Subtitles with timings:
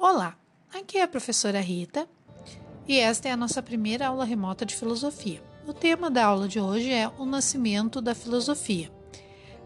[0.00, 0.38] Olá,
[0.72, 2.08] aqui é a professora Rita
[2.86, 5.42] e esta é a nossa primeira aula remota de filosofia.
[5.66, 8.92] O tema da aula de hoje é o nascimento da filosofia.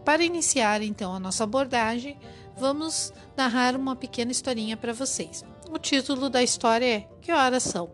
[0.03, 2.17] Para iniciar então a nossa abordagem,
[2.57, 5.45] vamos narrar uma pequena historinha para vocês.
[5.69, 7.91] O título da história é Que Horas São?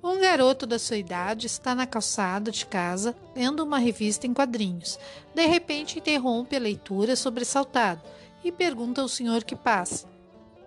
[0.00, 5.00] Um garoto da sua idade está na calçada de casa lendo uma revista em quadrinhos.
[5.34, 8.02] De repente interrompe a leitura sobressaltado
[8.44, 10.08] e pergunta ao senhor que passa: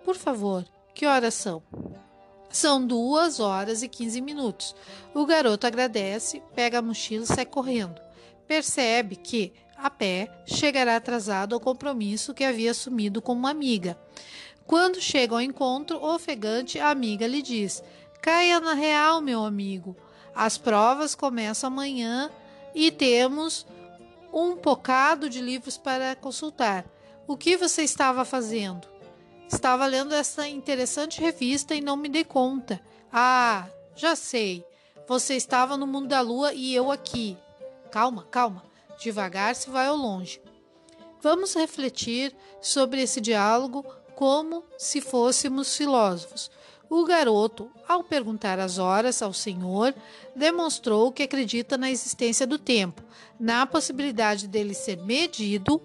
[0.04, 1.62] Por favor, que horas são?
[2.48, 4.76] São duas horas e quinze minutos.
[5.12, 8.00] O garoto agradece, pega a mochila e sai correndo.
[8.46, 13.98] Percebe que, a pé, chegará atrasado ao compromisso que havia assumido com uma amiga.
[14.66, 17.82] Quando chega ao encontro, ofegante, a amiga lhe diz:
[18.22, 19.96] Caia na real, meu amigo.
[20.34, 22.30] As provas começam amanhã
[22.74, 23.66] e temos
[24.32, 26.84] um bocado de livros para consultar.
[27.26, 28.93] O que você estava fazendo?
[29.48, 32.80] Estava lendo essa interessante revista e não me dei conta.
[33.12, 34.64] Ah, já sei.
[35.06, 37.36] Você estava no mundo da lua e eu aqui.
[37.90, 38.62] Calma, calma.
[38.98, 40.40] Devagar se vai ao longe.
[41.20, 43.84] Vamos refletir sobre esse diálogo
[44.14, 46.50] como se fôssemos filósofos.
[46.88, 49.94] O garoto, ao perguntar as horas ao senhor,
[50.34, 53.02] demonstrou que acredita na existência do tempo,
[53.38, 55.80] na possibilidade dele ser medido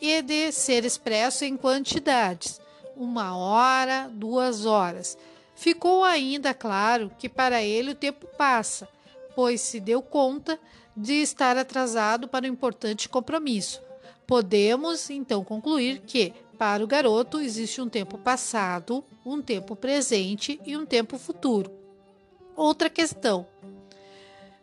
[0.00, 2.60] e de ser expresso em quantidades
[2.96, 5.16] uma hora, duas horas.
[5.54, 8.88] Ficou ainda claro que para ele o tempo passa,
[9.34, 10.58] pois se deu conta
[10.96, 13.80] de estar atrasado para um importante compromisso.
[14.26, 20.76] Podemos então concluir que, para o garoto, existe um tempo passado, um tempo presente e
[20.76, 21.70] um tempo futuro.
[22.56, 23.46] Outra questão: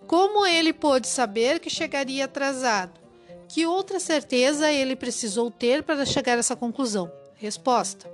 [0.08, 3.00] como ele pôde saber que chegaria atrasado?
[3.48, 7.12] Que outra certeza ele precisou ter para chegar a essa conclusão?
[7.36, 8.10] Resposta: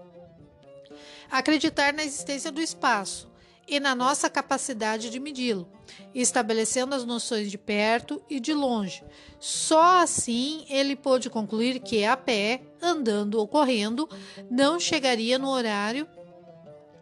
[1.32, 3.30] acreditar na existência do espaço
[3.68, 5.68] e na nossa capacidade de medi-lo,
[6.16, 9.04] estabelecendo as noções de perto e de longe.
[9.40, 14.08] Só assim ele pôde concluir que a pé, andando ou correndo,
[14.50, 16.08] não chegaria no horário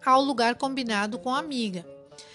[0.03, 1.85] ao lugar combinado com a amiga.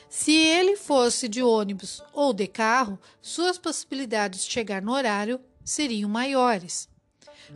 [0.08, 6.10] Se ele fosse de ônibus ou de carro, suas possibilidades de chegar no horário seriam
[6.10, 6.88] maiores.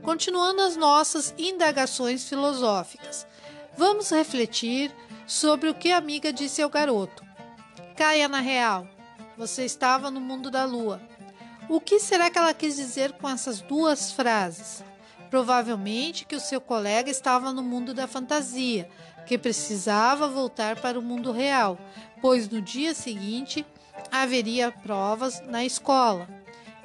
[0.02, 3.26] Continuando as nossas indagações filosóficas,
[3.76, 4.94] Vamos refletir
[5.26, 7.24] sobre o que a amiga disse ao garoto.
[7.96, 8.86] Caia na real.
[9.36, 11.02] Você estava no mundo da lua.
[11.68, 14.84] O que será que ela quis dizer com essas duas frases?
[15.28, 18.88] Provavelmente que o seu colega estava no mundo da fantasia,
[19.26, 21.76] que precisava voltar para o mundo real,
[22.20, 23.66] pois no dia seguinte
[24.12, 26.28] haveria provas na escola.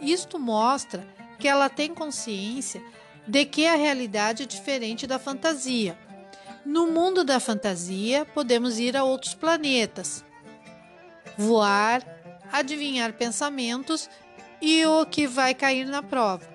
[0.01, 1.05] Isto mostra
[1.37, 2.81] que ela tem consciência
[3.27, 5.95] de que a realidade é diferente da fantasia
[6.65, 10.23] no mundo da fantasia, podemos ir a outros planetas,
[11.37, 12.05] voar,
[12.51, 14.09] adivinhar pensamentos
[14.61, 16.47] e o que vai cair na prova.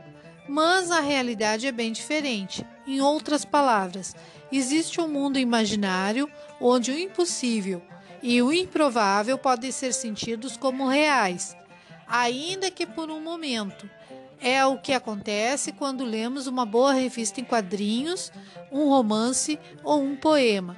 [0.49, 2.67] Mas a realidade é bem diferente.
[2.87, 4.15] Em outras palavras,
[4.53, 7.83] existe um mundo imaginário onde o impossível
[8.23, 11.57] e o improvável podem ser sentidos como reais,
[12.07, 13.89] ainda que por um momento.
[14.47, 18.31] É o que acontece quando lemos uma boa revista em quadrinhos,
[18.71, 20.77] um romance ou um poema.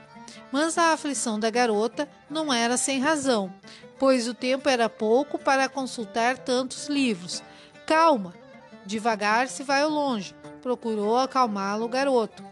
[0.52, 3.52] Mas a aflição da garota não era sem razão,
[3.98, 7.42] pois o tempo era pouco para consultar tantos livros.
[7.84, 8.34] Calma,
[8.84, 12.44] devagar se vai ao longe, procurou acalmá-lo o garoto.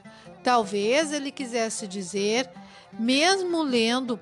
[0.43, 2.51] Talvez ele quisesse dizer,
[2.93, 4.19] mesmo lendo,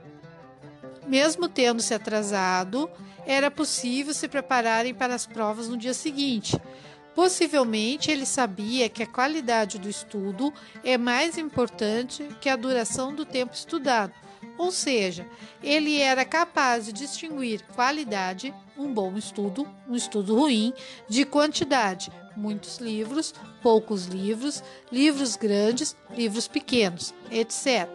[1.06, 2.90] mesmo tendo se atrasado,
[3.26, 6.60] era possível se prepararem para as provas no dia seguinte.
[7.14, 10.52] Possivelmente ele sabia que a qualidade do estudo
[10.82, 14.14] é mais importante que a duração do tempo estudado,
[14.56, 15.26] ou seja,
[15.62, 20.72] ele era capaz de distinguir qualidade, um bom estudo, um estudo ruim,
[21.08, 27.88] de quantidade, muitos livros, poucos livros, livros grandes, livros pequenos, etc.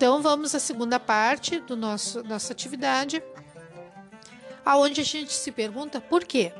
[0.00, 3.22] Então vamos à segunda parte do nosso nossa atividade,
[4.64, 6.54] aonde a gente se pergunta por quê?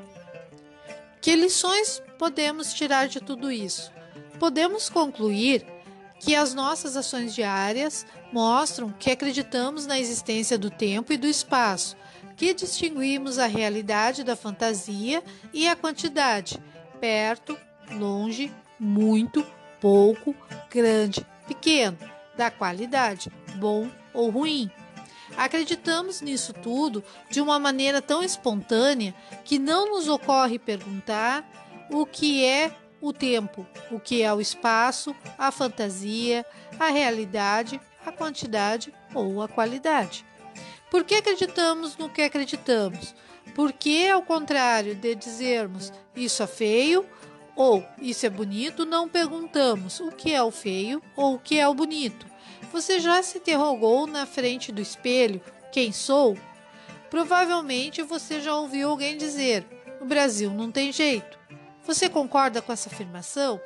[1.23, 3.91] Que lições podemos tirar de tudo isso?
[4.39, 5.65] Podemos concluir
[6.19, 11.97] que as nossas ações diárias mostram que acreditamos na existência do tempo e do espaço,
[12.37, 16.59] que distinguimos a realidade da fantasia e a quantidade,
[17.01, 17.57] perto,
[17.93, 19.43] longe, muito,
[19.81, 20.37] pouco,
[20.71, 24.71] grande, pequeno da qualidade, bom ou ruim.
[25.37, 29.15] Acreditamos nisso tudo de uma maneira tão espontânea
[29.45, 31.47] que não nos ocorre perguntar
[31.91, 36.47] o que é o tempo, o que é o espaço, a fantasia,
[36.79, 40.25] a realidade, a quantidade ou a qualidade.
[40.91, 43.15] Por que acreditamos no que acreditamos?
[43.55, 47.05] Porque, ao contrário de dizermos isso é feio
[47.55, 51.69] ou isso é bonito, não perguntamos o que é o feio ou o que é
[51.69, 52.30] o bonito.
[52.73, 55.41] Você já se interrogou na frente do espelho
[55.73, 56.37] quem sou?
[57.09, 59.67] Provavelmente você já ouviu alguém dizer:
[60.01, 61.39] o Brasil não tem jeito.
[61.85, 63.61] Você concorda com essa afirmação?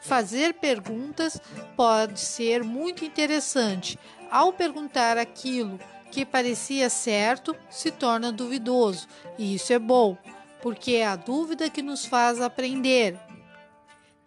[0.00, 1.40] Fazer perguntas
[1.76, 3.98] pode ser muito interessante.
[4.28, 5.78] Ao perguntar aquilo
[6.10, 9.06] que parecia certo, se torna duvidoso,
[9.38, 10.16] e isso é bom,
[10.60, 13.18] porque é a dúvida que nos faz aprender.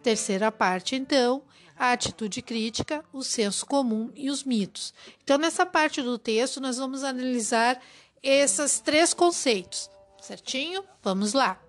[0.02, 1.42] Terceira parte, então,
[1.78, 4.94] a atitude crítica, o senso comum e os mitos.
[5.22, 7.80] Então, nessa parte do texto, nós vamos analisar
[8.22, 9.90] esses três conceitos,
[10.20, 10.82] certinho?
[11.02, 11.60] Vamos lá.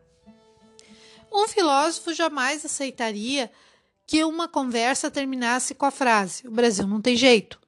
[1.31, 3.51] Um filósofo jamais aceitaria
[4.05, 7.59] que uma conversa terminasse com a frase: O Brasil não tem jeito.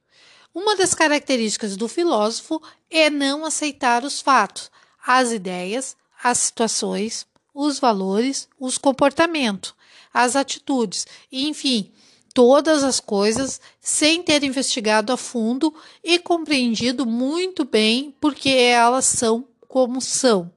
[0.52, 2.60] Uma das características do filósofo
[2.90, 4.70] é não aceitar os fatos,
[5.06, 9.74] as ideias, as situações, os valores, os comportamentos,
[10.12, 11.92] as atitudes, enfim,
[12.32, 19.46] todas as coisas sem ter investigado a fundo e compreendido muito bem porque elas são
[19.66, 20.52] como são.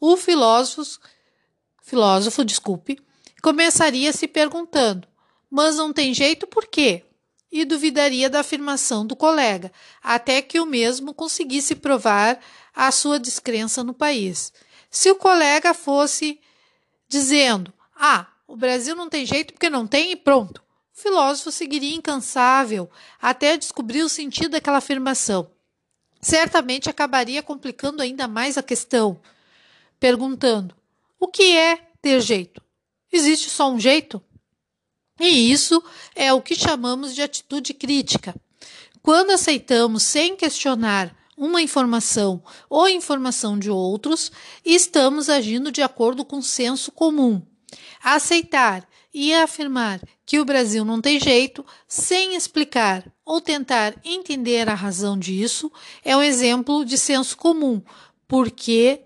[0.00, 1.00] O filósofo,
[1.82, 2.98] filósofo, desculpe,
[3.42, 5.06] começaria se perguntando:
[5.50, 7.04] "Mas não tem jeito por quê?"
[7.50, 12.38] E duvidaria da afirmação do colega, até que o mesmo conseguisse provar
[12.74, 14.52] a sua descrença no país.
[14.90, 16.38] Se o colega fosse
[17.08, 20.67] dizendo: "Ah, o Brasil não tem jeito porque não tem e pronto."
[20.98, 22.90] O filósofo seguiria incansável
[23.22, 25.48] até descobrir o sentido daquela afirmação.
[26.20, 29.20] Certamente acabaria complicando ainda mais a questão,
[30.00, 30.74] perguntando:
[31.16, 32.60] o que é ter jeito?
[33.12, 34.20] Existe só um jeito?
[35.20, 35.80] E isso
[36.16, 38.34] é o que chamamos de atitude crítica.
[39.00, 44.32] Quando aceitamos sem questionar uma informação ou informação de outros,
[44.64, 47.40] estamos agindo de acordo com o senso comum.
[48.02, 54.74] Aceitar e afirmar que o Brasil não tem jeito, sem explicar ou tentar entender a
[54.74, 55.72] razão disso,
[56.04, 57.82] é um exemplo de senso comum,
[58.26, 59.02] porque,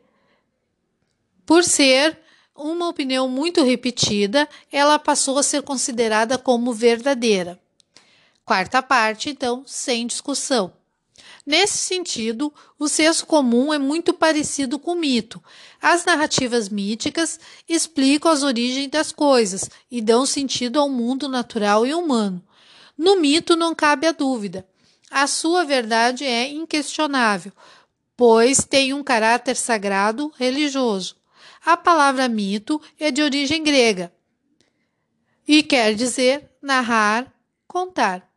[1.47, 2.19] por ser
[2.55, 7.61] uma opinião muito repetida, ela passou a ser considerada como verdadeira.
[8.45, 10.73] Quarta parte, então, sem discussão.
[11.45, 15.43] Nesse sentido, o senso comum é muito parecido com o mito.
[15.83, 21.93] As narrativas míticas explicam as origens das coisas e dão sentido ao mundo natural e
[21.93, 22.41] humano.
[22.97, 24.65] No mito não cabe a dúvida.
[25.11, 27.53] A sua verdade é inquestionável,
[28.17, 31.17] pois tem um caráter sagrado religioso.
[31.67, 34.13] A palavra mito é de origem grega
[35.47, 37.33] e quer dizer narrar,
[37.67, 38.31] contar.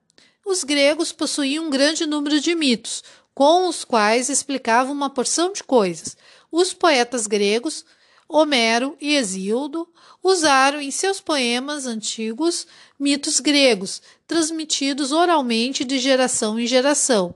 [0.44, 3.04] Os gregos possuíam um grande número de mitos,
[3.34, 6.18] com os quais explicavam uma porção de coisas.
[6.58, 7.84] Os poetas gregos,
[8.30, 9.86] Homero e Hesíodo,
[10.24, 12.66] usaram em seus poemas antigos
[12.98, 17.36] mitos gregos, transmitidos oralmente de geração em geração.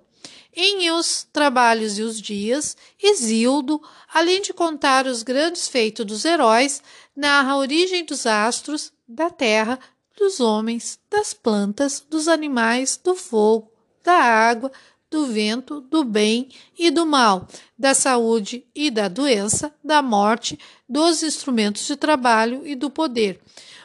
[0.55, 6.81] Em Os Trabalhos e os Dias, Hesíodo, além de contar os grandes feitos dos heróis,
[7.13, 9.77] narra a origem dos astros, da terra,
[10.17, 13.69] dos homens, das plantas, dos animais, do fogo,
[14.01, 14.71] da água,
[15.09, 17.47] do vento, do bem e do mal,
[17.77, 23.39] da saúde e da doença, da morte, dos instrumentos de trabalho e do poder.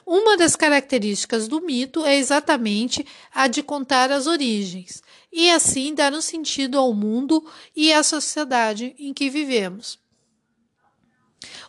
[0.06, 5.02] Uma das características do mito é exatamente a de contar as origens
[5.32, 9.98] e assim dar um sentido ao mundo e à sociedade em que vivemos.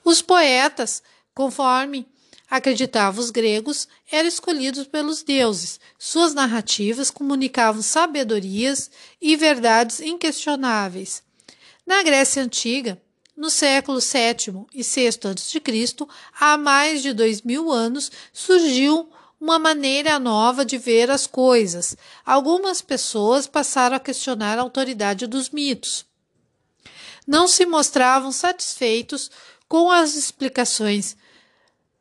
[0.04, 1.02] Os poetas,
[1.34, 2.06] conforme
[2.50, 5.80] acreditavam os gregos, eram escolhidos pelos deuses.
[5.98, 8.90] Suas narrativas comunicavam sabedorias
[9.22, 11.24] e verdades inquestionáveis.
[11.86, 13.02] Na Grécia Antiga,
[13.36, 15.62] no século VII e VI a.C.,
[16.40, 19.10] há mais de dois mil anos, surgiu
[19.40, 21.98] uma maneira nova de ver as coisas.
[22.26, 26.06] Algumas pessoas passaram a questionar a autoridade dos mitos.
[27.28, 29.30] Não se mostravam satisfeitos
[29.68, 31.18] com as explicações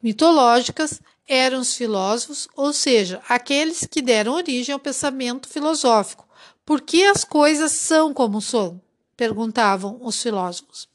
[0.04, 6.28] mitológicas eram os filósofos, ou seja, aqueles que deram origem ao pensamento filosófico.
[6.66, 8.80] Por que as coisas são como são?
[9.16, 10.88] perguntavam os filósofos.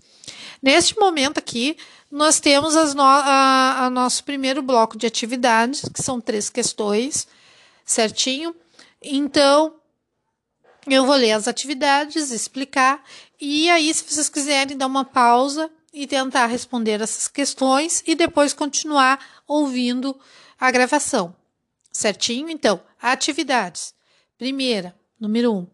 [0.61, 1.77] Neste momento aqui,
[2.11, 7.27] nós temos no, a, a nosso primeiro bloco de atividades, que são três questões,
[7.85, 8.53] certinho?
[9.01, 9.73] Então,
[10.85, 13.01] eu vou ler as atividades, explicar,
[13.39, 18.53] e aí, se vocês quiserem dar uma pausa e tentar responder essas questões e depois
[18.53, 20.17] continuar ouvindo
[20.59, 21.35] a gravação.
[21.91, 22.49] Certinho?
[22.49, 23.93] Então, atividades.
[24.37, 25.57] Primeira, número 1.
[25.57, 25.67] Um,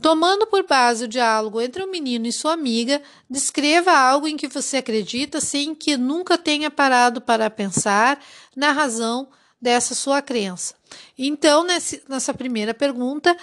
[0.00, 4.46] tomando por base o diálogo entre um menino e sua amiga, descreva algo em que
[4.46, 8.22] você acredita sem que nunca tenha parado para pensar
[8.54, 9.28] na razão
[9.60, 10.74] dessa sua crença.
[11.16, 11.64] Então,
[12.08, 13.36] nessa primeira pergunta,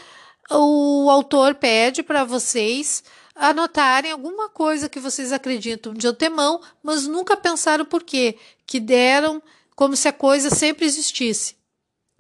[0.52, 3.04] o autor pede para vocês
[3.40, 9.42] anotarem alguma coisa que vocês acreditam de antemão, mas nunca pensaram por quê, que deram
[9.76, 11.56] como se a coisa sempre existisse,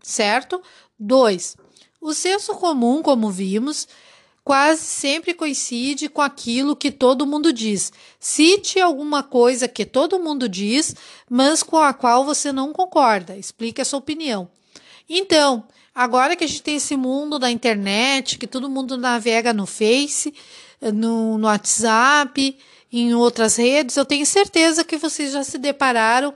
[0.02, 0.62] certo?
[0.98, 1.58] 2.
[2.00, 3.86] O senso comum, como vimos,
[4.46, 7.92] quase sempre coincide com aquilo que todo mundo diz.
[8.18, 10.96] Cite alguma coisa que todo mundo diz,
[11.30, 13.36] mas com a qual você não concorda.
[13.36, 14.50] Explique a sua opinião.
[15.10, 19.66] Então, agora que a gente tem esse mundo da internet, que todo mundo navega no
[19.66, 20.34] Face,
[20.81, 22.57] no, no WhatsApp,
[22.91, 26.33] em outras redes, eu tenho certeza que vocês já se depararam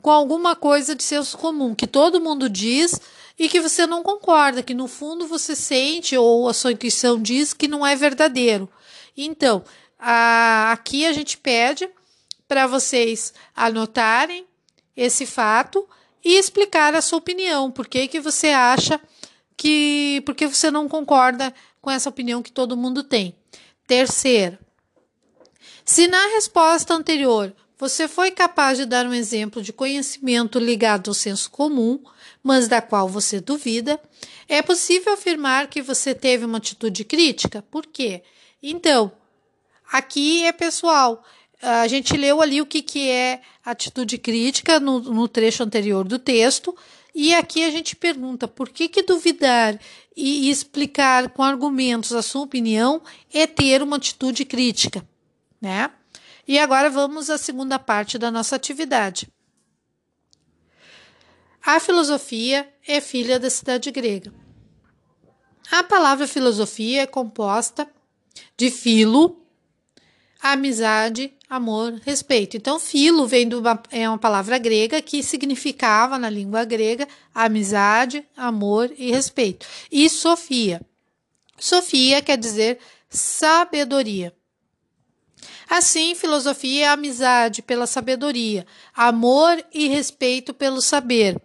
[0.00, 3.00] com alguma coisa de senso comum que todo mundo diz
[3.38, 7.54] e que você não concorda, que no fundo você sente ou a sua intuição diz
[7.54, 8.68] que não é verdadeiro.
[9.16, 9.64] Então,
[9.98, 11.88] a, aqui a gente pede
[12.46, 14.46] para vocês anotarem
[14.96, 15.88] esse fato
[16.24, 19.00] e explicar a sua opinião, por que, que você acha
[19.56, 23.34] que, porque você não concorda com essa opinião que todo mundo tem.
[23.86, 24.56] Terceiro,
[25.84, 31.14] se na resposta anterior você foi capaz de dar um exemplo de conhecimento ligado ao
[31.14, 31.98] senso comum,
[32.40, 34.00] mas da qual você duvida,
[34.48, 37.60] é possível afirmar que você teve uma atitude crítica?
[37.62, 38.22] Por quê?
[38.62, 39.10] Então,
[39.90, 41.24] aqui é pessoal.
[41.60, 46.20] A gente leu ali o que, que é atitude crítica no, no trecho anterior do
[46.20, 46.76] texto,
[47.14, 49.78] e aqui a gente pergunta por que, que duvidar
[50.16, 53.02] e explicar com argumentos a sua opinião
[53.32, 55.06] é ter uma atitude crítica,
[55.60, 55.90] né?
[56.46, 59.28] E agora vamos à segunda parte da nossa atividade.
[61.64, 64.34] A filosofia é filha da cidade grega.
[65.70, 67.88] A palavra filosofia é composta
[68.56, 69.41] de filo,
[70.42, 72.56] amizade, amor, respeito.
[72.56, 78.26] Então, filo vem de uma, é uma palavra grega que significava na língua grega amizade,
[78.36, 79.64] amor e respeito.
[79.90, 80.82] E Sofia.
[81.58, 84.34] Sofia quer dizer sabedoria.
[85.70, 91.40] Assim, filosofia é amizade pela sabedoria, amor e respeito pelo saber.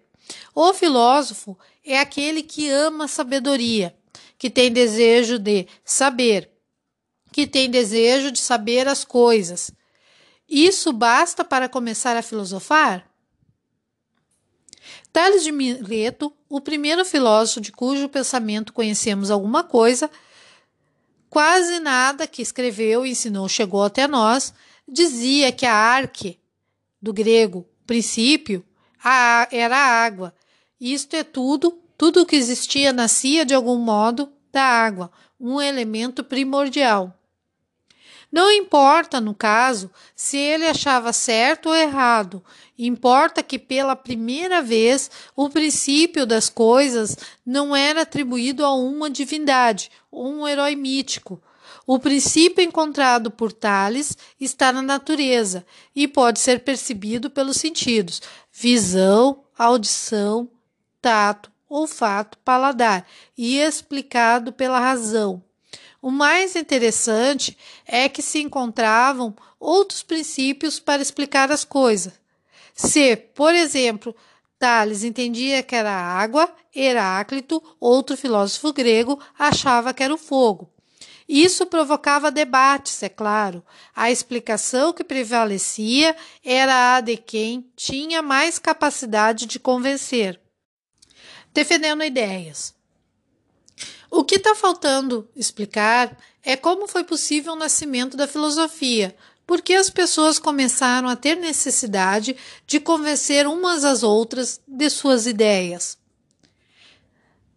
[0.55, 3.95] O filósofo é aquele que ama a sabedoria,
[4.37, 6.49] que tem desejo de saber,
[7.37, 9.69] que tem desejo de saber as coisas.
[10.49, 13.07] Isso basta para começar a filosofar?
[15.13, 20.09] Tales de Mileto, o primeiro filósofo de cujo pensamento conhecemos alguma coisa,
[21.29, 24.51] quase nada que escreveu e ensinou chegou até nós,
[24.87, 26.39] dizia que a arque,
[26.99, 28.65] do grego princípio,
[29.03, 30.33] a, era a água.
[30.81, 37.13] Isto é tudo, tudo que existia nascia de algum modo da água, um elemento primordial.
[38.31, 42.43] Não importa, no caso, se ele achava certo ou errado,
[42.77, 47.15] importa que pela primeira vez o princípio das coisas
[47.45, 51.41] não era atribuído a uma divindade ou um herói mítico.
[51.85, 55.65] O princípio encontrado por Tales está na natureza
[55.95, 60.49] e pode ser percebido pelos sentidos: visão, audição,
[61.01, 63.07] tato, olfato, paladar,
[63.37, 65.41] e explicado pela razão,
[66.01, 72.13] o mais interessante é que se encontravam outros princípios para explicar as coisas.
[72.73, 74.15] Se, por exemplo,
[74.59, 80.71] Tales entendia que era água, Heráclito, outro filósofo grego, achava que era o fogo.
[81.27, 83.63] Isso provocava debates, é claro.
[83.93, 90.39] A explicação que prevalecia era a de quem tinha mais capacidade de convencer.
[91.53, 92.76] Defendendo ideias.
[94.09, 99.89] O que está faltando explicar é como foi possível o nascimento da filosofia, porque as
[99.89, 102.35] pessoas começaram a ter necessidade
[102.65, 105.97] de convencer umas às outras de suas ideias.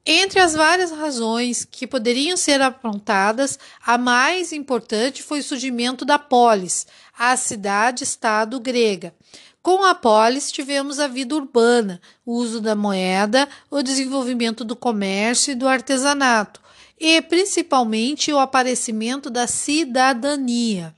[0.05, 6.19] Entre as várias razões que poderiam ser apontadas, a mais importante foi o surgimento da
[6.19, 9.15] polis, a cidade-estado grega,
[9.63, 15.53] com a polis, tivemos a vida urbana, o uso da moeda, o desenvolvimento do comércio
[15.53, 16.61] e do artesanato,
[16.99, 20.95] e principalmente o aparecimento da cidadania.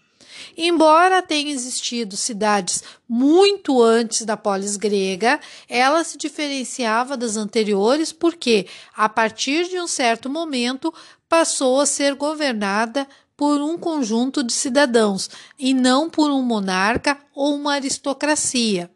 [0.57, 8.67] Embora tenham existido cidades muito antes da polis grega, ela se diferenciava das anteriores porque,
[8.95, 10.93] a partir de um certo momento,
[11.29, 17.55] passou a ser governada por um conjunto de cidadãos e não por um monarca ou
[17.55, 18.91] uma aristocracia.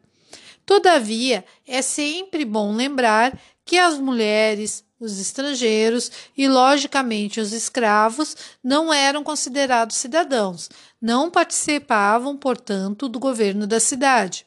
[0.64, 8.93] Todavia, é sempre bom lembrar que as mulheres, os estrangeiros e, logicamente, os escravos não
[8.93, 10.69] eram considerados cidadãos,
[11.00, 14.47] não participavam, portanto, do governo da cidade.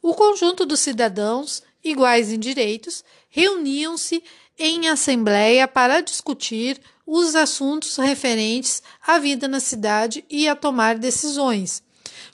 [0.00, 4.22] O conjunto dos cidadãos, iguais em direitos, reuniam-se
[4.58, 11.82] em assembleia para discutir os assuntos referentes à vida na cidade e a tomar decisões.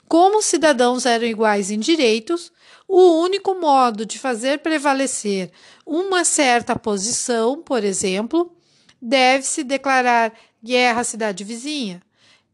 [0.07, 2.51] Como os cidadãos eram iguais em direitos,
[2.87, 5.51] o único modo de fazer prevalecer
[5.85, 8.55] uma certa posição, por exemplo,
[9.01, 12.01] deve-se declarar guerra à cidade vizinha.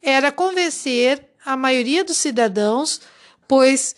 [0.02, 3.02] Era convencer a maioria dos cidadãos,
[3.48, 3.96] pois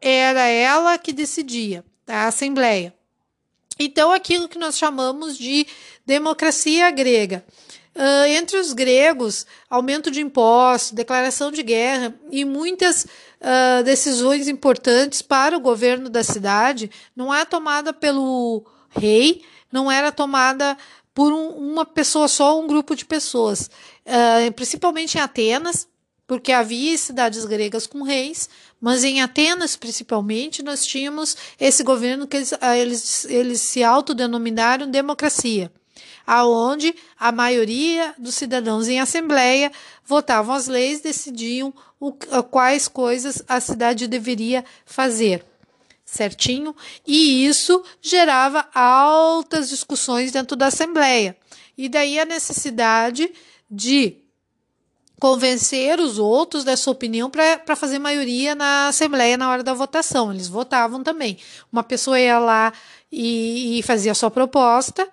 [0.00, 2.94] era ela que decidia, a Assembleia.
[3.78, 5.66] Então, aquilo que nós chamamos de
[6.06, 7.44] democracia grega.
[7.94, 15.22] Uh, entre os gregos, aumento de impostos, declaração de guerra e muitas uh, decisões importantes
[15.22, 20.76] para o governo da cidade não é tomada pelo rei, não era tomada
[21.14, 23.70] por um, uma pessoa só, um grupo de pessoas.
[24.04, 25.86] Uh, principalmente em Atenas,
[26.26, 28.48] porque havia cidades gregas com reis,
[28.80, 34.90] mas em Atenas, principalmente, nós tínhamos esse governo que eles, ah, eles, eles se autodenominaram
[34.90, 35.70] democracia,
[36.26, 39.70] aonde a maioria dos cidadãos em assembleia
[40.04, 42.12] votavam as leis, decidiam o,
[42.50, 45.44] quais coisas a cidade deveria fazer
[46.04, 46.76] certinho?
[47.06, 51.36] E isso gerava altas discussões dentro da Assembleia.
[51.76, 53.32] E daí a necessidade
[53.70, 54.23] de
[55.24, 60.30] convencer os outros dessa opinião para fazer maioria na Assembleia na hora da votação.
[60.30, 61.38] Eles votavam também.
[61.72, 62.74] Uma pessoa ia lá
[63.10, 65.08] e, e fazia a sua proposta,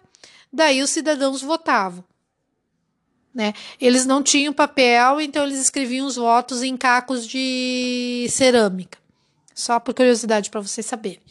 [0.52, 2.04] daí os cidadãos votavam.
[3.34, 3.54] Né?
[3.80, 9.00] Eles não tinham papel, então eles escreviam os votos em cacos de cerâmica.
[9.56, 11.22] Só por curiosidade para vocês saberem.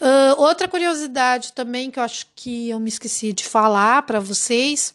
[0.00, 4.94] Uh, outra curiosidade também que eu acho que eu me esqueci de falar para vocês,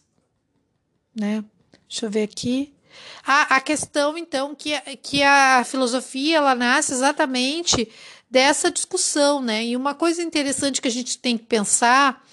[1.15, 1.43] né?
[1.91, 2.73] Deixa eu ver aqui.
[3.25, 7.89] Ah, a questão, então, que, que a filosofia ela nasce exatamente
[8.29, 9.65] dessa discussão, né?
[9.65, 12.23] E uma coisa interessante que a gente tem que pensar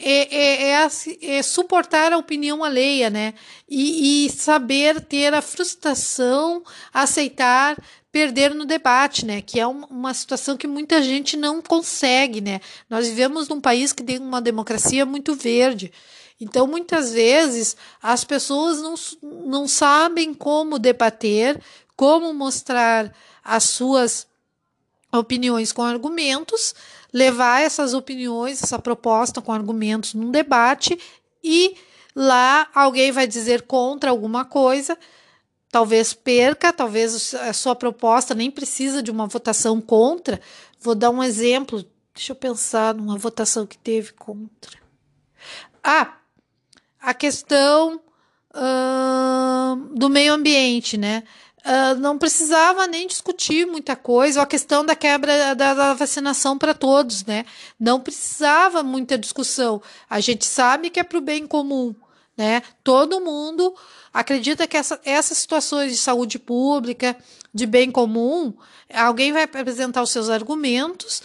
[0.00, 3.34] é, é, é, é suportar a opinião alheia, né?
[3.68, 6.62] E, e, saber ter a frustração,
[6.94, 7.76] aceitar
[8.12, 9.42] perder no debate, né?
[9.42, 12.60] Que é uma situação que muita gente não consegue, né?
[12.88, 15.92] Nós vivemos num país que tem uma democracia muito verde.
[16.40, 18.94] Então, muitas vezes, as pessoas não,
[19.44, 21.60] não sabem como debater,
[21.96, 24.26] como mostrar as suas
[25.12, 26.74] opiniões com argumentos,
[27.12, 30.98] levar essas opiniões, essa proposta com argumentos num debate
[31.42, 31.74] e
[32.14, 34.98] lá alguém vai dizer contra alguma coisa,
[35.70, 40.40] talvez perca, talvez a sua proposta nem precisa de uma votação contra.
[40.80, 44.78] Vou dar um exemplo, deixa eu pensar numa votação que teve contra.
[45.82, 46.18] Ah,
[47.00, 48.00] a questão
[48.54, 51.22] uh, do meio ambiente, né?
[51.58, 56.72] Uh, não precisava nem discutir muita coisa, a questão da quebra da, da vacinação para
[56.72, 57.44] todos, né?
[57.78, 59.82] Não precisava muita discussão.
[60.08, 61.94] A gente sabe que é para o bem comum,
[62.36, 62.62] né?
[62.82, 63.74] Todo mundo
[64.12, 67.16] acredita que essa, essas situações de saúde pública,
[67.52, 68.54] de bem comum,
[68.92, 71.22] alguém vai apresentar os seus argumentos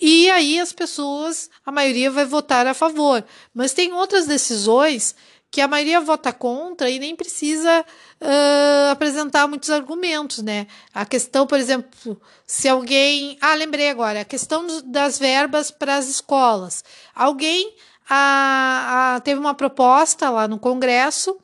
[0.00, 3.24] e aí as pessoas, a maioria vai votar a favor.
[3.54, 5.14] Mas tem outras decisões
[5.50, 7.84] que a maioria vota contra e nem precisa
[8.20, 10.66] uh, apresentar muitos argumentos, né?
[10.92, 13.38] A questão, por exemplo, se alguém.
[13.40, 16.84] Ah, lembrei agora, a questão das verbas para as escolas.
[17.14, 17.74] Alguém
[18.08, 21.36] a, teve uma proposta lá no Congresso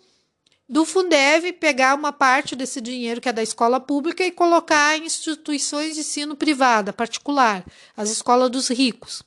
[0.68, 5.05] do Fundeb pegar uma parte desse dinheiro que é da escola pública e colocar em
[5.05, 7.64] instituições de ensino privada, particular,
[7.96, 9.22] as escolas dos ricos.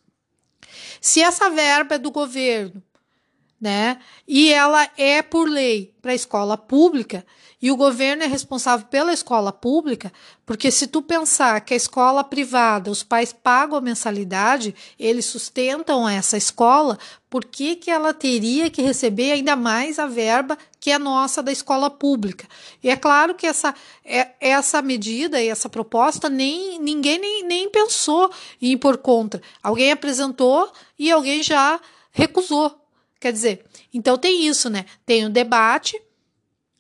[1.00, 2.82] Se essa verba é do governo,
[3.60, 7.26] né, e ela é por lei para a escola pública,
[7.62, 10.14] e o governo é responsável pela escola pública,
[10.46, 16.08] porque se tu pensar que a escola privada, os pais pagam a mensalidade, eles sustentam
[16.08, 21.00] essa escola, por que, que ela teria que receber ainda mais a verba que é
[21.00, 22.48] nossa da escola pública?
[22.84, 27.70] E é claro que essa, é, essa medida e essa proposta nem ninguém nem, nem
[27.70, 28.30] pensou
[28.62, 29.42] em ir por conta.
[29.64, 31.80] Alguém apresentou e alguém já
[32.12, 32.85] recusou.
[33.26, 34.86] Quer dizer, então tem isso, né?
[35.04, 36.00] Tem o debate,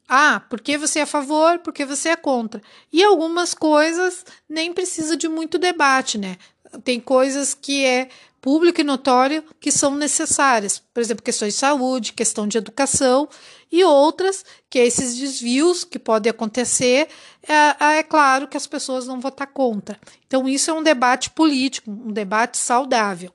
[0.08, 2.62] ah, porque você é a favor, porque você é contra.
[2.93, 6.38] E algumas coisas nem precisa de muito debate, né?
[6.84, 12.13] Tem coisas que é público e notório que são necessárias, por exemplo, questões de saúde,
[12.13, 13.27] questão de educação
[13.71, 17.08] e outras, que é esses desvios que podem acontecer,
[17.41, 19.99] é, é claro que as pessoas vão votar contra.
[20.27, 23.31] Então, isso é um debate político, um debate saudável,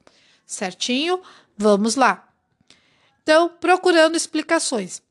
[0.46, 1.20] certinho?
[1.58, 2.29] Vamos lá.
[3.22, 5.02] Então, procurando explicações.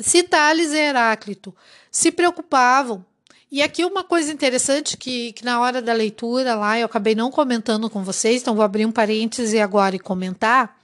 [0.00, 1.54] Se Tales e Heráclito
[1.90, 3.04] se preocupavam
[3.50, 7.30] e aqui uma coisa interessante que, que na hora da leitura lá eu acabei não
[7.30, 10.78] comentando com vocês, então vou abrir um parêntese agora e comentar.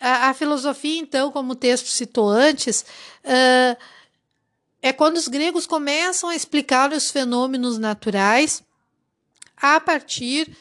[0.00, 2.84] A, a filosofia, então, como o texto citou antes,
[3.24, 3.76] uh,
[4.80, 8.64] é quando os gregos começam a explicar os fenômenos naturais
[9.56, 10.56] a partir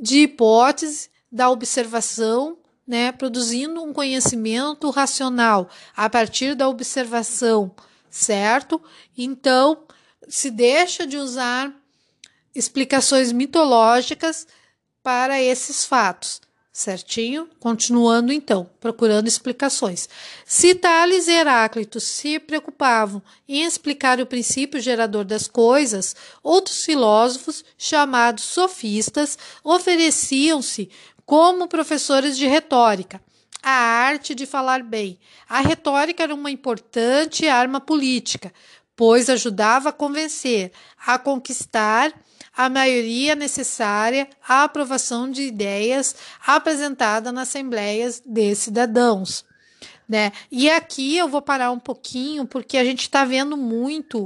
[0.00, 7.74] de hipóteses da observação, né, produzindo um conhecimento racional a partir da observação,
[8.10, 8.80] certo?
[9.16, 9.84] Então,
[10.28, 11.72] se deixa de usar
[12.54, 14.46] explicações mitológicas
[15.02, 16.40] para esses fatos,
[16.72, 17.48] certinho?
[17.58, 20.08] Continuando então, procurando explicações.
[20.46, 27.64] Se Tales e Heráclito se preocupavam em explicar o princípio gerador das coisas, outros filósofos,
[27.76, 30.88] chamados sofistas, ofereciam-se
[31.24, 33.20] como professores de retórica
[33.62, 35.18] a arte de falar bem.
[35.48, 38.52] A retórica era uma importante arma política,
[38.96, 40.72] pois ajudava a convencer,
[41.06, 42.12] a conquistar
[42.54, 49.44] a maioria necessária à aprovação de ideias apresentadas nas assembleias de cidadãos.
[50.08, 50.32] Né?
[50.50, 54.24] E aqui eu vou parar um pouquinho, porque a gente está vendo muito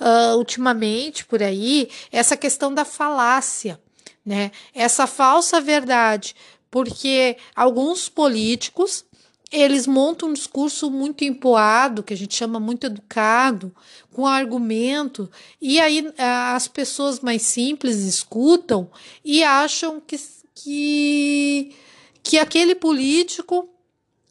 [0.00, 3.80] uh, ultimamente por aí essa questão da falácia,
[4.28, 4.52] né?
[4.74, 6.36] essa falsa verdade,
[6.70, 9.06] porque alguns políticos
[9.50, 13.74] eles montam um discurso muito empoado, que a gente chama muito educado,
[14.12, 18.90] com argumento, e aí as pessoas mais simples escutam
[19.24, 20.20] e acham que,
[20.54, 21.74] que,
[22.22, 23.66] que aquele político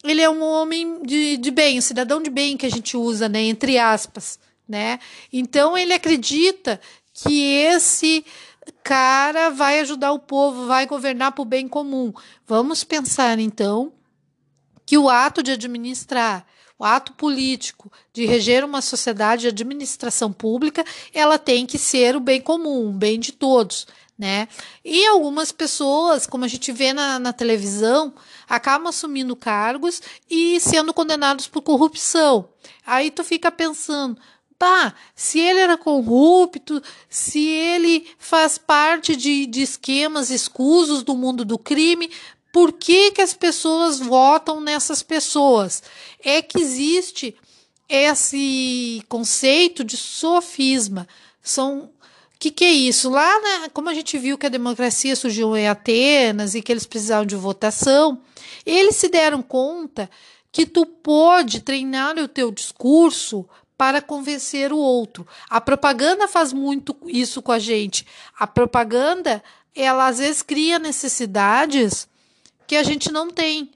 [0.03, 3.27] ele é um homem de, de bem, um cidadão de bem que a gente usa,
[3.27, 4.37] né, entre aspas,
[4.69, 4.99] né?
[5.33, 6.79] Então ele acredita
[7.11, 8.23] que esse
[8.83, 12.13] cara vai ajudar o povo, vai governar para o bem comum.
[12.45, 13.93] Vamos pensar então
[14.85, 16.45] que o ato de administrar,
[16.79, 22.19] o ato político de reger uma sociedade de administração pública, ela tem que ser o
[22.19, 24.47] bem comum, o bem de todos, né?
[24.83, 28.13] E algumas pessoas, como a gente vê na, na televisão,
[28.47, 32.49] acabam assumindo cargos e sendo condenados por corrupção.
[32.85, 34.17] Aí tu fica pensando,
[34.59, 41.45] Pá, se ele era corrupto, se ele faz parte de, de esquemas escusos do mundo
[41.45, 42.09] do crime,
[42.51, 45.83] por que, que as pessoas votam nessas pessoas?
[46.23, 47.35] É que existe
[47.87, 51.07] esse conceito de sofisma.
[51.41, 51.91] São
[52.37, 53.09] o que, que é isso?
[53.09, 56.85] Lá, né, como a gente viu que a democracia surgiu em Atenas e que eles
[56.85, 58.21] precisavam de votação,
[58.63, 60.07] eles se deram conta
[60.51, 65.27] que tu pode treinar o teu discurso para convencer o outro.
[65.49, 68.05] A propaganda faz muito isso com a gente.
[68.37, 69.43] A propaganda,
[69.75, 72.07] ela às vezes cria necessidades
[72.65, 73.71] que a gente não tem.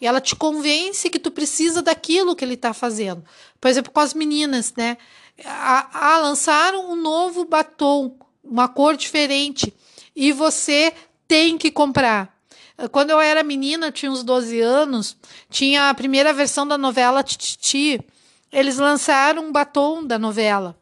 [0.00, 3.24] E ela te convence que tu precisa daquilo que ele está fazendo.
[3.60, 4.96] Por exemplo, com as meninas, né?
[5.44, 9.72] A, a lançaram um novo batom, uma cor diferente,
[10.16, 10.92] e você
[11.28, 12.34] tem que comprar.
[12.90, 15.16] Quando eu era menina, tinha uns 12 anos,
[15.50, 18.00] tinha a primeira versão da novela Tititi.
[18.52, 20.78] Eles lançaram um batom da novela,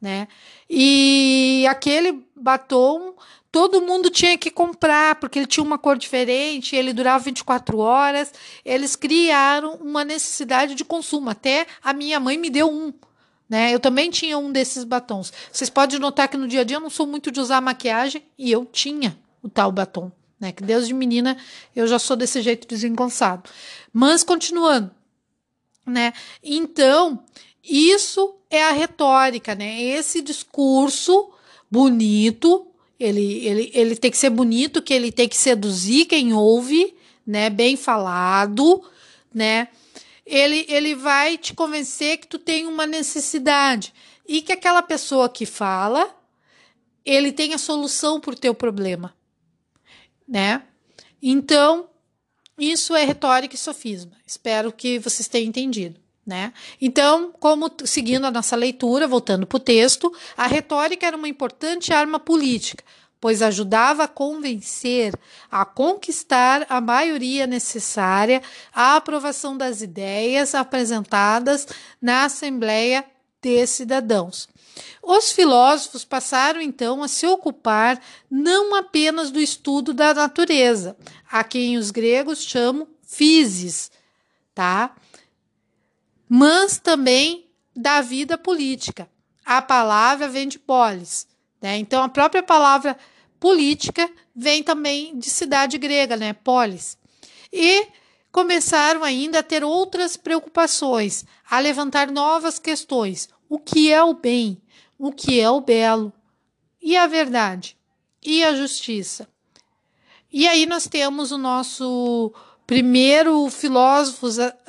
[0.00, 0.28] né?
[0.68, 3.14] E aquele batom
[3.50, 8.32] todo mundo tinha que comprar, porque ele tinha uma cor diferente, ele durava 24 horas.
[8.64, 11.30] Eles criaram uma necessidade de consumo.
[11.30, 12.92] Até a minha mãe me deu um.
[13.48, 13.74] Né?
[13.74, 15.32] Eu também tinha um desses batons.
[15.50, 18.22] Vocês podem notar que no dia a dia eu não sou muito de usar maquiagem
[18.38, 20.12] e eu tinha o tal batom.
[20.38, 20.52] Né?
[20.52, 21.36] Que Deus de menina
[21.74, 23.48] eu já sou desse jeito desengonçado.
[23.92, 24.90] Mas continuando,
[25.88, 26.12] né?
[26.42, 27.24] Então,
[27.62, 29.80] isso é a retórica, né?
[29.82, 31.30] Esse discurso
[31.70, 36.96] bonito ele, ele, ele tem que ser bonito, que ele tem que seduzir quem ouve,
[37.24, 37.48] né?
[37.48, 38.82] Bem falado,
[39.32, 39.68] né?
[40.26, 43.94] Ele, ele vai te convencer que tu tem uma necessidade
[44.26, 46.14] e que aquela pessoa que fala,
[47.04, 49.14] ele tem a solução para o teu problema,
[50.26, 50.62] né?
[51.22, 51.88] Então,
[52.58, 54.12] isso é retórica e sofisma.
[54.26, 56.00] Espero que vocês tenham entendido.
[56.26, 56.52] Né?
[56.78, 61.90] Então, como seguindo a nossa leitura, voltando para o texto, a retórica era uma importante
[61.90, 62.84] arma política,
[63.18, 65.14] pois ajudava a convencer,
[65.50, 68.42] a conquistar a maioria necessária
[68.74, 71.66] à aprovação das ideias apresentadas
[72.00, 73.06] na Assembleia
[73.40, 74.48] de cidadãos.
[75.02, 80.96] Os filósofos passaram então a se ocupar não apenas do estudo da natureza,
[81.30, 83.90] a quem os gregos chamam physis,
[84.54, 84.94] tá?
[86.28, 89.08] Mas também da vida política.
[89.44, 91.26] A palavra vem de polis,
[91.60, 91.78] né?
[91.78, 92.98] Então a própria palavra
[93.40, 96.32] política vem também de cidade grega, né?
[96.32, 96.98] Polis.
[97.52, 97.88] E
[98.30, 103.28] começaram ainda a ter outras preocupações, a levantar novas questões.
[103.48, 104.60] O que é o bem?
[104.98, 106.12] O que é o belo?
[106.82, 107.76] E a verdade?
[108.22, 109.28] E a justiça?
[110.32, 112.32] E aí nós temos o nosso
[112.66, 114.26] primeiro filósofo,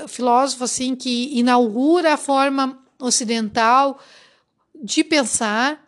[0.08, 4.00] filósofo assim que inaugura a forma ocidental
[4.76, 5.86] de pensar,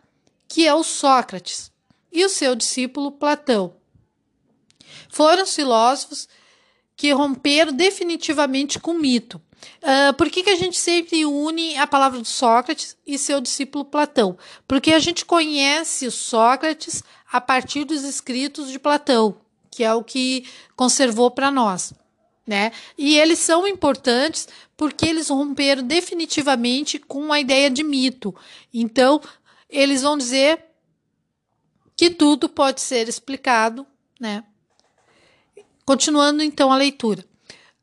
[0.48, 1.70] que é o Sócrates
[2.10, 3.74] e o seu discípulo Platão.
[5.08, 6.28] Foram os filósofos
[6.96, 9.40] que romperam definitivamente com o mito.
[9.82, 13.84] Uh, por que, que a gente sempre une a palavra de Sócrates e seu discípulo
[13.84, 14.36] Platão?
[14.66, 19.36] Porque a gente conhece Sócrates a partir dos escritos de Platão,
[19.70, 20.46] que é o que
[20.76, 21.92] conservou para nós.
[22.46, 22.72] Né?
[22.98, 28.34] E eles são importantes porque eles romperam definitivamente com a ideia de mito.
[28.74, 29.20] Então,
[29.70, 30.64] eles vão dizer
[31.96, 33.86] que tudo pode ser explicado,
[34.18, 34.42] né?
[35.84, 37.24] Continuando então a leitura.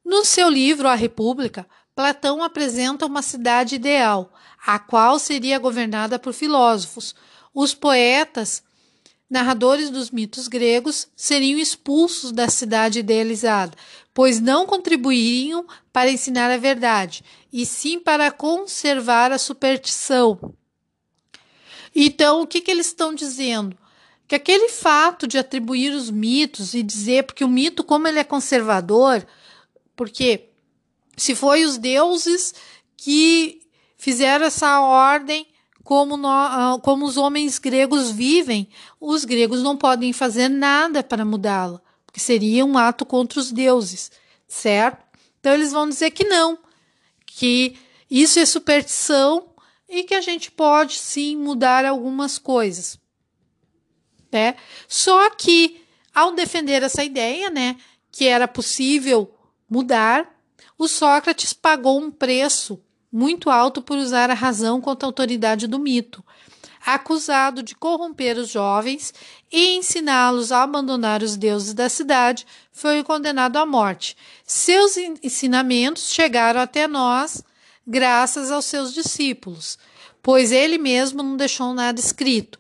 [0.09, 4.33] No seu livro A República, Platão apresenta uma cidade ideal,
[4.65, 7.13] a qual seria governada por filósofos.
[7.53, 8.63] Os poetas,
[9.29, 13.77] narradores dos mitos gregos, seriam expulsos da cidade idealizada,
[14.11, 20.55] pois não contribuiriam para ensinar a verdade, e sim para conservar a superstição.
[21.95, 23.77] Então, o que, que eles estão dizendo?
[24.27, 28.23] que aquele fato de atribuir os mitos e dizer, porque o mito, como ele é
[28.23, 29.25] conservador,
[29.99, 30.51] porque
[31.17, 32.55] se foi os deuses
[32.95, 33.61] que
[33.97, 35.45] fizeram essa ordem
[35.83, 41.81] como, no, como os homens gregos vivem, os gregos não podem fazer nada para mudá-la,
[42.05, 44.09] porque seria um ato contra os deuses,
[44.47, 45.03] certo?
[45.41, 46.57] Então eles vão dizer que não,
[47.25, 47.77] que
[48.09, 49.49] isso é superstição
[49.89, 52.97] e que a gente pode sim mudar algumas coisas
[54.31, 54.55] né?
[54.87, 55.83] Só que
[56.13, 57.75] ao defender essa ideia, né,
[58.11, 59.33] que era possível
[59.69, 60.27] mudar,
[60.77, 65.79] o Sócrates pagou um preço muito alto por usar a razão contra a autoridade do
[65.79, 66.23] mito.
[66.85, 69.13] Acusado de corromper os jovens
[69.51, 74.15] e ensiná-los a abandonar os deuses da cidade, foi condenado à morte.
[74.45, 77.43] Seus ensinamentos chegaram até nós
[77.85, 79.77] graças aos seus discípulos,
[80.21, 82.59] pois ele mesmo não deixou nada escrito.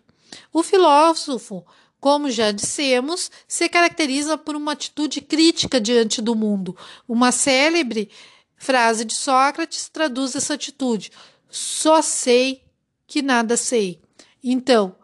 [0.51, 1.65] O filósofo,
[1.99, 6.75] como já dissemos, se caracteriza por uma atitude crítica diante do mundo.
[7.07, 8.09] Uma célebre
[8.57, 11.11] frase de Sócrates traduz essa atitude:
[11.49, 12.63] só sei
[13.05, 14.01] que nada sei.
[14.43, 14.95] Então,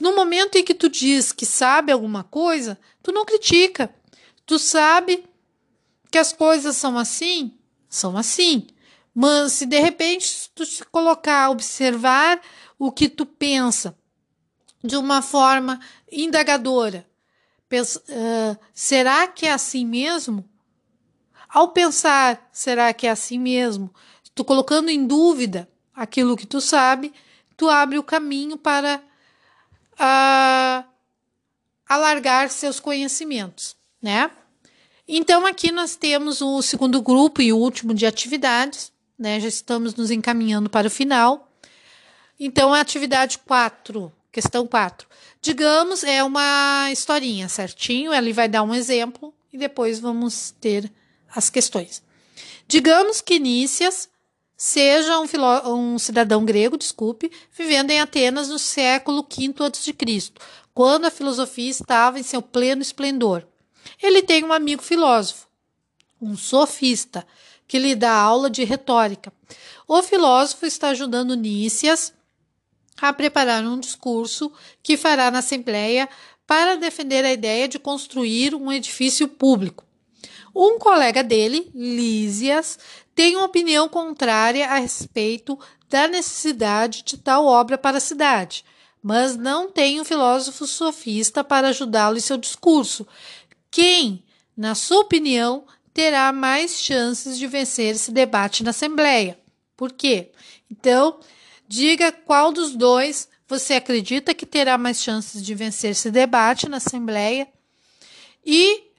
[0.00, 3.94] no momento em que tu diz que sabe alguma coisa, tu não critica.
[4.46, 5.24] Tu sabe
[6.10, 8.66] que as coisas são assim, são assim.
[9.14, 12.40] Mas se de repente tu se colocar, observar
[12.78, 13.96] o que tu pensa,
[14.82, 15.80] de uma forma
[16.22, 17.06] indagadora.
[17.72, 20.48] Uh, será que é assim mesmo?
[21.48, 23.92] Ao pensar, será que é assim mesmo?
[24.34, 27.12] Tu colocando em dúvida aquilo que tu sabe,
[27.56, 29.02] tu abre o caminho para
[29.94, 30.84] uh,
[31.88, 34.30] alargar seus conhecimentos, né?
[35.06, 39.38] Então, aqui nós temos o segundo grupo e o último de atividades, né?
[39.40, 41.52] Já estamos nos encaminhando para o final.
[42.38, 45.06] Então, a atividade 4 Questão 4.
[45.44, 48.14] Digamos, é uma historinha, certinho?
[48.14, 50.90] Ele vai dar um exemplo e depois vamos ter
[51.36, 52.02] as questões.
[52.66, 54.08] Digamos que Nícias
[54.56, 55.26] seja um,
[55.66, 60.32] um, cidadão grego, desculpe, vivendo em Atenas no século V a.C.,
[60.72, 63.46] quando a filosofia estava em seu pleno esplendor.
[64.02, 65.46] Ele tem um amigo filósofo,
[66.22, 67.26] um sofista,
[67.68, 69.30] que lhe dá aula de retórica.
[69.86, 72.14] O filósofo está ajudando Nícias
[73.00, 74.52] a preparar um discurso
[74.82, 76.08] que fará na Assembleia
[76.46, 79.84] para defender a ideia de construir um edifício público.
[80.54, 82.78] Um colega dele, Lísias,
[83.14, 88.64] tem uma opinião contrária a respeito da necessidade de tal obra para a cidade,
[89.02, 93.06] mas não tem um filósofo sofista para ajudá-lo em seu discurso.
[93.70, 94.24] Quem,
[94.56, 99.38] na sua opinião, terá mais chances de vencer esse debate na Assembleia?
[99.76, 100.30] Por quê?
[100.70, 101.18] Então,
[101.66, 106.78] Diga qual dos dois você acredita que terá mais chances de vencer esse debate na
[106.78, 107.48] Assembleia
[108.44, 108.90] e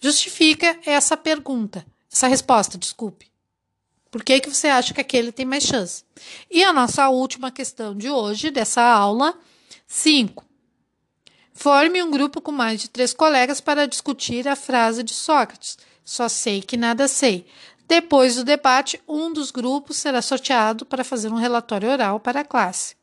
[0.00, 3.28] justifica essa pergunta, essa resposta, desculpe.
[4.10, 6.04] Por que, que você acha que aquele tem mais chance?
[6.50, 9.38] E a nossa última questão de hoje, dessa aula,
[9.86, 10.44] 5.
[11.52, 16.28] Forme um grupo com mais de três colegas para discutir a frase de Sócrates: Só
[16.28, 17.46] sei que nada sei.
[17.88, 22.44] Depois do debate, um dos grupos será sorteado para fazer um relatório oral para a
[22.44, 22.94] classe.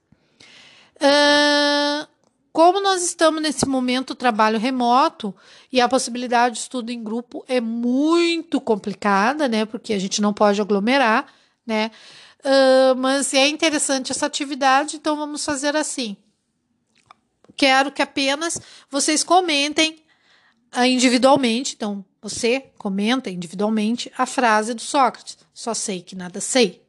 [0.97, 2.07] Uh,
[2.53, 5.35] como nós estamos nesse momento trabalho remoto
[5.71, 9.65] e a possibilidade de estudo em grupo é muito complicada, né?
[9.65, 11.25] Porque a gente não pode aglomerar,
[11.65, 11.89] né?
[12.41, 16.15] Uh, mas é interessante essa atividade, então vamos fazer assim.
[17.57, 19.99] Quero que apenas vocês comentem
[20.77, 26.83] uh, individualmente, então você comenta individualmente a frase do Sócrates: só sei que nada sei.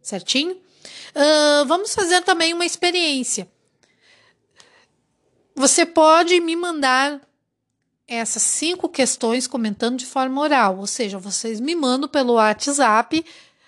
[0.00, 0.52] Certinho?
[0.52, 3.50] Uh, vamos fazer também uma experiência.
[5.56, 7.20] Você pode me mandar
[8.06, 13.24] essas cinco questões comentando de forma oral, ou seja, vocês me mandam pelo WhatsApp,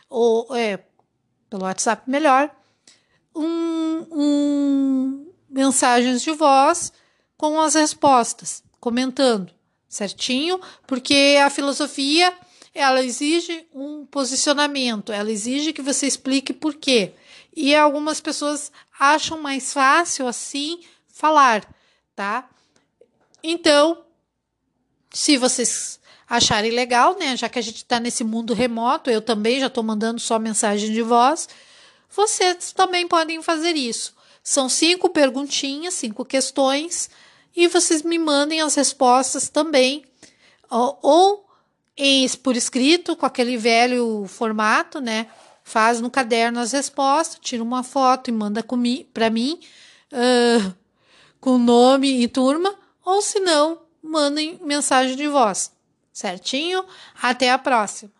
[0.08, 0.78] ou é,
[1.50, 2.54] pelo WhatsApp melhor,
[3.34, 6.92] um, um, mensagens de voz
[7.36, 9.52] com as respostas, comentando,
[9.94, 10.60] certinho?
[10.86, 12.32] Porque a filosofia
[12.74, 17.12] ela exige um posicionamento, ela exige que você explique por quê.
[17.56, 21.64] E algumas pessoas acham mais fácil assim falar,
[22.16, 22.48] tá?
[23.42, 24.02] Então,
[25.12, 27.36] se vocês acharem legal, né?
[27.36, 30.92] Já que a gente está nesse mundo remoto, eu também já estou mandando só mensagem
[30.92, 31.48] de voz.
[32.10, 34.14] Vocês também podem fazer isso.
[34.42, 37.08] São cinco perguntinhas, cinco questões,
[37.54, 40.04] e vocês me mandem as respostas também,
[40.70, 41.46] ou,
[41.96, 45.28] em, por escrito, com aquele velho formato, né?
[45.62, 48.64] Faz no caderno as respostas, tira uma foto e manda
[49.12, 49.60] para mim.
[50.12, 50.74] Uh,
[51.40, 55.70] com nome e turma, ou se não, mandem mensagem de voz.
[56.10, 56.84] Certinho?
[57.20, 58.13] Até a próxima!